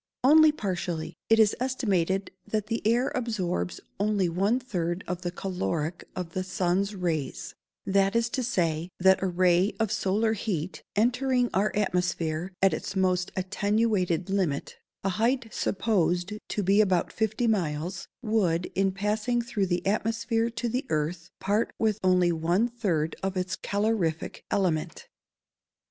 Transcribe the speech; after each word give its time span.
_Only 0.27 0.51
partially. 0.51 1.13
It 1.29 1.37
is 1.37 1.55
estimated 1.59 2.31
that 2.47 2.65
the 2.65 2.81
air 2.87 3.11
absorbs 3.13 3.79
only 3.99 4.29
one 4.29 4.59
third 4.59 5.03
of 5.07 5.21
the 5.21 5.29
caloric 5.29 6.05
of 6.15 6.31
the 6.31 6.43
sun's 6.43 6.95
rays 6.95 7.53
that 7.85 8.15
is 8.15 8.27
to 8.29 8.41
say, 8.41 8.89
that 8.99 9.21
a 9.21 9.27
ray 9.27 9.73
of 9.79 9.91
solar 9.91 10.33
heat, 10.33 10.81
entering 10.95 11.51
our 11.53 11.71
atmosphere 11.75 12.51
at 12.63 12.73
its 12.73 12.95
most 12.95 13.31
attenuated 13.35 14.31
limit 14.31 14.77
(a 15.03 15.09
height 15.09 15.49
supposed 15.53 16.33
to 16.49 16.63
be 16.63 16.81
about 16.81 17.13
fifty 17.13 17.45
miles), 17.45 18.07
would, 18.23 18.71
in 18.73 18.91
passing 18.93 19.39
through 19.39 19.67
the 19.67 19.85
atmosphere 19.85 20.49
to 20.49 20.67
the 20.67 20.83
earth, 20.89 21.29
part 21.39 21.73
with 21.77 21.99
only 22.03 22.31
one 22.31 22.67
third 22.67 23.15
of 23.21 23.37
its 23.37 23.55
calorific 23.55 24.43
element. 24.49 25.09